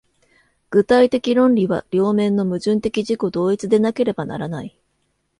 [0.71, 4.75] 具体的論理は両面の矛盾的自己同一でなければならない。